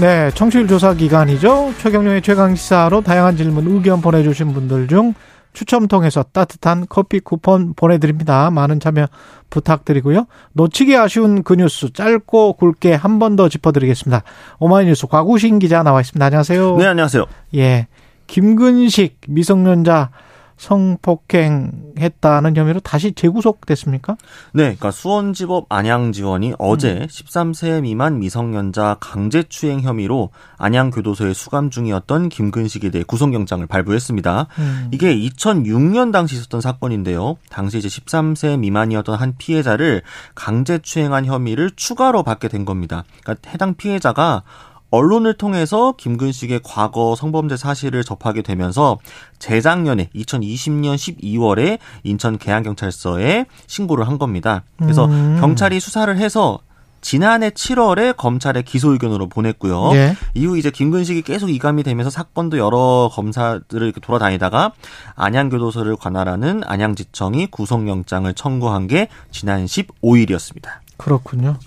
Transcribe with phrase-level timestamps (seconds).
[0.00, 1.72] 네, 청취율 조사 기간이죠.
[1.78, 5.14] 최경영의 최강 시사로 다양한 질문, 의견 보내주신 분들 중
[5.54, 8.50] 추첨 통해서 따뜻한 커피 쿠폰 보내드립니다.
[8.50, 9.06] 많은 참여
[9.48, 10.26] 부탁드리고요.
[10.52, 14.22] 놓치기 아쉬운 그 뉴스 짧고 굵게 한 번 더 짚어드리겠습니다.
[14.58, 16.24] 오마이뉴스 과구신 기자 나와 있습니다.
[16.26, 16.76] 안녕하세요.
[16.76, 17.24] 네, 안녕하세요.
[17.54, 17.86] 예,
[18.26, 20.10] 김근식 미성년자
[20.56, 24.16] 성폭행했다는 혐의로 다시 재구속됐습니까?
[24.52, 27.06] 네, 그러니까 수원지법 안양지원이 어제 음.
[27.06, 34.46] 13세 미만 미성년자 강제추행 혐의로 안양교도소에 수감 중이었던 김근식에 대해 구속영장을 발부했습니다.
[34.58, 34.88] 음.
[34.92, 37.36] 이게 2006년 당시 있었던 사건인데요.
[37.50, 40.02] 당시 이제 13세 미만이었던 한 피해자를
[40.34, 43.04] 강제추행한 혐의를 추가로 받게 된 겁니다.
[43.22, 44.42] 그러니까 해당 피해자가
[44.90, 48.98] 언론을 통해서 김근식의 과거 성범죄 사실을 접하게 되면서
[49.38, 54.64] 재작년에 2020년 12월에 인천 계양경찰서에 신고를 한 겁니다.
[54.78, 55.38] 그래서 음.
[55.40, 56.60] 경찰이 수사를 해서
[57.00, 59.92] 지난해 7월에 검찰에 기소 의견으로 보냈고요.
[59.92, 60.16] 네.
[60.34, 64.72] 이후 이제 김근식이 계속 이감이 되면서 사건도 여러 검사들을 돌아다니다가
[65.14, 70.68] 안양교도소를 관할하는 안양지청이 구속영장을 청구한 게 지난 15일이었습니다.
[70.96, 71.58] 그렇군요.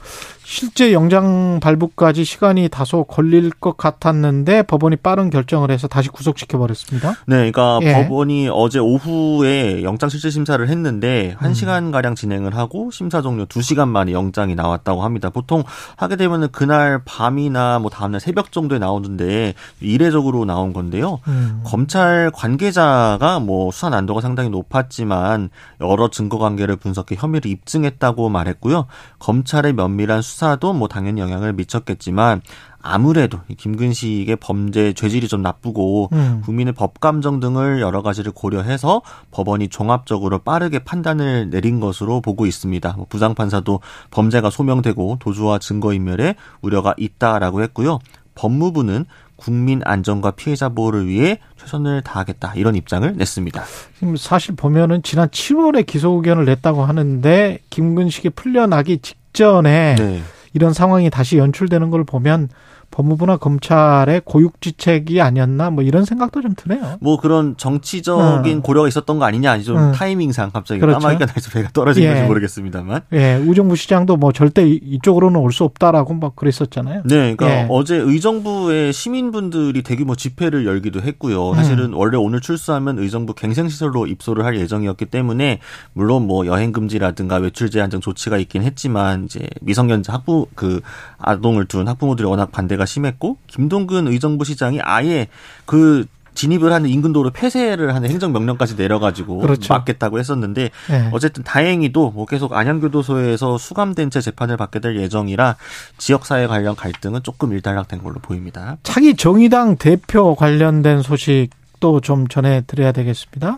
[0.51, 7.11] 실제 영장 발부까지 시간이 다소 걸릴 것 같았는데 법원이 빠른 결정을 해서 다시 구속시켜 버렸습니다.
[7.27, 7.93] 네, 그러니까 예.
[7.93, 11.91] 법원이 어제 오후에 영장 실질 심사를 했는데 1시간 음.
[11.91, 15.29] 가량 진행을 하고 심사 종료 2시간 만에 영장이 나왔다고 합니다.
[15.29, 15.63] 보통
[15.95, 21.19] 하게 되면은 그날 밤이나 뭐 다음 날 새벽 정도에 나오는데 이례적으로 나온 건데요.
[21.27, 21.61] 음.
[21.63, 28.87] 검찰 관계자가 뭐 수사 난도가 상당히 높았지만 여러 증거 관계를 분석해 혐의를 입증했다고 말했고요.
[29.19, 32.41] 검찰의 면밀한 수사 수사도 뭐 당연히 영향을 미쳤겠지만
[32.81, 36.41] 아무래도 김근식의 범죄 죄질이 좀 나쁘고 음.
[36.45, 39.01] 국민의 법 감정 등을 여러 가지를 고려해서
[39.31, 42.93] 법원이 종합적으로 빠르게 판단을 내린 것으로 보고 있습니다.
[42.95, 47.99] 뭐 부장 판사도 범죄가 소명되고 도주와 증거 인멸에 우려가 있다라고 했고요.
[48.35, 53.63] 법무부는 국민 안전과 피해자 보호를 위해 최선을 다하겠다 이런 입장을 냈습니다.
[53.97, 60.21] 지금 사실 보면은 지난 7월에 기소 의견을 냈다고 하는데 김근식이 풀려나기 직 전에 네.
[60.53, 62.49] 이런 상황이 다시 연출되는 걸 보면
[62.91, 66.97] 법무부나 검찰의 고육지책이 아니었나 뭐 이런 생각도 좀 드네요.
[67.01, 68.61] 뭐 그런 정치적인 어.
[68.61, 69.91] 고려가 있었던 거 아니냐 아니 좀 어.
[69.91, 70.99] 타이밍상 갑자기 그렇죠.
[70.99, 72.07] 까마귀가 날서 배가 떨어진 예.
[72.09, 73.01] 건지 모르겠습니다만.
[73.13, 77.01] 예, 우정부 시장도 뭐 절대 이쪽으로는 올 수 없다라고 막 그랬었잖아요.
[77.05, 77.67] 네, 그러니까 예.
[77.69, 81.53] 어제 의정부의 시민분들이 대규모 집회를 열기도 했고요.
[81.55, 81.97] 사실은 음.
[81.97, 85.59] 원래 오늘 출소하면 의정부 갱생시설로 입소를 할 예정이었기 때문에
[85.93, 90.81] 물론 뭐 여행 금지라든가 외출 제한 등 조치가 있긴 했지만 이제 미성년자 학부 그
[91.17, 95.27] 아동을 둔 학부모들이 워낙 반대 가 심했고 김동근 의정부 시장이 아예
[95.65, 96.05] 그
[96.39, 99.73] 진입을 하는 인근 도로 폐쇄를 하는 행정명령까지 내려가지고 그렇죠.
[99.73, 101.09] 막겠다고 했었는데 네.
[101.11, 105.57] 어쨌든 다행히도 뭐 계속 안양교도소에서 수감된 채 재판을 받게 될 예정이라
[105.97, 108.77] 지역사회 관련 갈등은 조금 일단락된 걸로 보입니다.
[108.83, 111.49] 차기 정의당 대표 관련된 소식
[111.81, 113.57] 또좀 전해드려야 되겠습니다.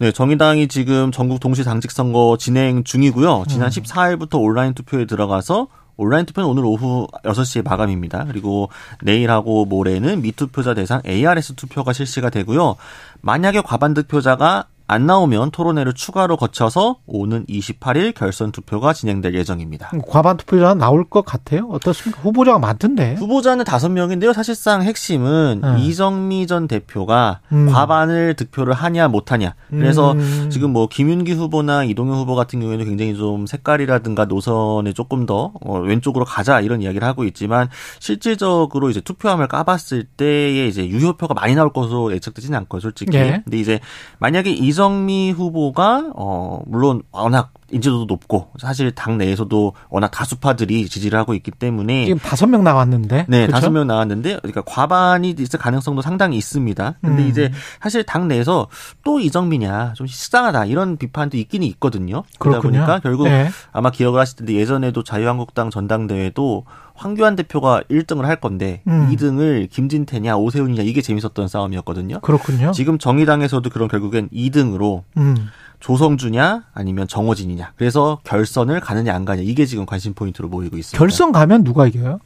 [0.00, 3.44] 네, 정의당이 지금 전국 동시 당직 선거 진행 중이고요.
[3.48, 3.70] 지난 음.
[3.70, 5.68] 14일부터 온라인 투표에 들어가서
[6.00, 8.24] 온라인 투표는 오늘 오후 6시에 마감입니다.
[8.24, 8.70] 그리고
[9.02, 12.76] 내일하고 모레는 미투표자 대상 ARS 투표가 실시가 되고요.
[13.20, 19.92] 만약에 과반 득표자가 안 나오면 토론회를 추가로 거쳐서 오는 28일 결선 투표가 진행될 예정입니다.
[20.08, 21.68] 과반 투표자 나올 것 같아요?
[21.70, 22.20] 어떻습니까?
[22.22, 23.14] 후보자가 많던데.
[23.14, 24.32] 후보자는 다섯 명인데요.
[24.32, 25.78] 사실상 핵심은 음.
[25.78, 27.70] 이정미 전 대표가 음.
[27.70, 29.54] 과반을 득표를 하냐 못하냐.
[29.68, 30.48] 그래서 음.
[30.50, 35.78] 지금 뭐 김윤기 후보나 이동현 후보 같은 경우에는 굉장히 좀 색깔이라든가 노선에 조금 더 어,
[35.78, 37.68] 왼쪽으로 가자 이런 이야기를 하고 있지만
[38.00, 43.16] 실질적으로 이제 투표함을 까봤을 때에 이제 유효표가 많이 나올 것으로 예측되지는 않고요, 솔직히.
[43.16, 43.42] 예.
[43.44, 43.78] 근데 이제
[44.18, 51.18] 만약에 이정 이정미 후보가 어 물론 워낙 인지도도 높고 사실 당 내에서도 워낙 다수파들이 지지를
[51.18, 56.00] 하고 있기 때문에 지금 다섯 명 나왔는데 네 다섯 명 나왔는데 그러니까 과반이 있을 가능성도
[56.00, 56.94] 상당히 있습니다.
[57.02, 57.28] 근데 음.
[57.28, 58.68] 이제 사실 당 내에서
[59.04, 62.22] 또 이정미냐 좀 식상하다 이런 비판도 있기는 있거든요.
[62.38, 62.80] 그러다 그렇군요.
[62.86, 63.50] 보니까 결국 네.
[63.72, 66.64] 아마 기억을 하실 텐데 예전에도 자유한국당 전당대회도
[67.00, 69.08] 황교안 대표가 1등을 할 건데 음.
[69.10, 72.20] 2등을 김진태냐 오세훈이냐 이게 재밌었던 싸움이었거든요.
[72.20, 72.72] 그렇군요.
[72.72, 75.48] 지금 정의당에서도 그런 결국엔 2등으로 음.
[75.80, 77.72] 조성주냐 아니면 정호진이냐.
[77.76, 80.98] 그래서 결선을 가느냐 안 가냐 이게 지금 관심 포인트로 모이고 있습니다.
[80.98, 82.18] 결선 가면 누가 이겨요?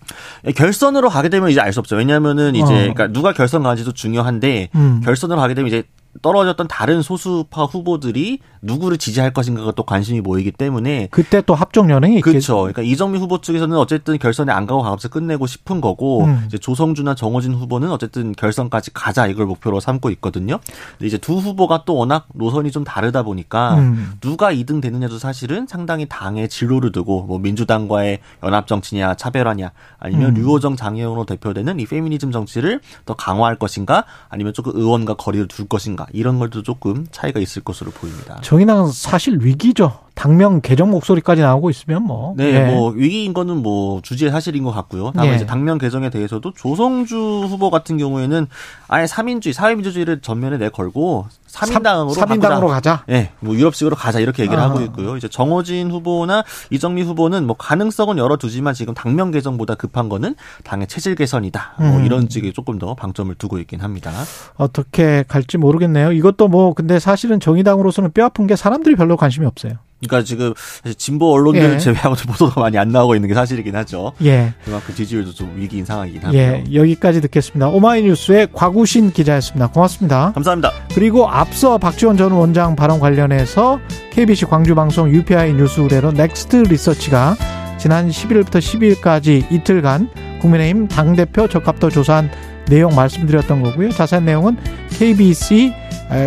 [0.44, 1.94] 예, 결선으로 가게 되면 이제 알 수 없죠.
[1.94, 2.66] 왜냐하면은 이제 어.
[2.66, 5.00] 그러니까 누가 결선 가는지도 중요한데 음.
[5.04, 5.84] 결선으로 가게 되면 이제
[6.22, 12.16] 떨어졌던 다른 소수파 후보들이 누구를 지지할 것인가가 또 관심이 모이기 때문에 그때 또 합종 연행이
[12.16, 12.30] 있겠죠.
[12.30, 12.56] 그렇죠.
[12.56, 16.44] 그러니까 이정미 후보 측에서는 어쨌든 결선에 안 가고 가급적 끝내고 싶은 거고 음.
[16.46, 20.60] 이제 조성주나 정호진 후보는 어쨌든 결선까지 가자 이걸 목표로 삼고 있거든요.
[20.92, 24.12] 근데 이제 두 후보가 또 워낙 노선이 좀 다르다 보니까 음.
[24.20, 30.34] 누가 2등 되느냐도 사실은 상당히 당의 진로를 두고 뭐 민주당과의 연합 정치냐 차별화냐 아니면 음.
[30.42, 36.03] 류호정 장혜영으로 대표되는 이 페미니즘 정치를 더 강화할 것인가 아니면 조금 의원과 거리를 둘 것인가
[36.12, 38.40] 이런 것도 조금 차이가 있을 것으로 보입니다.
[38.42, 40.03] 정의당은 사실 위기죠.
[40.14, 42.34] 당명 개정 목소리까지 나오고 있으면 뭐.
[42.36, 42.64] 네, 예.
[42.72, 45.10] 뭐 위기인 거는 뭐 주지의 사실인 것 같고요.
[45.14, 45.36] 다만 예.
[45.36, 48.46] 이제 당면 개정에 대해서도 조성주 후보 같은 경우에는
[48.88, 53.04] 아예 3인주의, 사회민주주의를 전면에 내걸고 3인당으로 삼- 삼인당으로 가자.
[53.10, 54.64] 예, 뭐 유럽식으로 가자 이렇게 얘기를 아.
[54.68, 55.16] 하고 있고요.
[55.16, 60.34] 이제 정호진 후보나 이정미 후보는 뭐 가능성은 열어두지만 지금 당면 개정보다 급한 거는
[60.64, 61.74] 당의 체질 개선이다.
[61.78, 62.04] 뭐 음.
[62.04, 64.10] 이런 쪽에 조금 더 방점을 두고 있긴 합니다.
[64.56, 66.12] 어떻게 갈지 모르겠네요.
[66.12, 69.74] 이것도 뭐 근데 사실은 정의당으로서는 뼈 아픈 게 사람들이 별로 관심이 없어요.
[70.06, 70.54] 그러니까 지금
[70.96, 71.78] 진보 언론들을 예.
[71.78, 74.12] 제외하고 좀 보도가 많이 안 나오고 있는 게 사실이긴 하죠.
[74.24, 74.52] 예.
[74.64, 76.40] 그만큼 지지율도 좀 위기인 상황이긴 하고요.
[76.40, 77.68] 예, 여기까지 듣겠습니다.
[77.68, 79.68] 오마이뉴스의 곽우신 기자였습니다.
[79.68, 80.32] 고맙습니다.
[80.32, 80.72] 감사합니다.
[80.94, 83.80] 그리고 앞서 박지원 전 원장 발언 관련해서
[84.12, 87.36] KBC 광주방송 UPI 뉴스 의뢰로 넥스트 리서치가
[87.78, 92.30] 지난 11일부터 12일까지 이틀간 국민의힘 당대표 적합도 조사한
[92.68, 93.90] 내용 말씀드렸던 거고요.
[93.90, 94.56] 자세한 내용은
[94.90, 95.74] KBC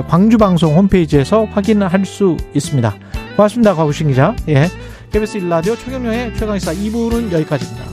[0.07, 2.95] 광주방송 홈페이지에서 확인할 수 있습니다.
[3.38, 3.75] 고맙습니다.
[3.75, 4.36] 곽우신 기자.
[4.50, 4.68] 예.
[5.12, 7.87] KBS 1라디오 최경영의 최강시사 2부는 여기까지입니다.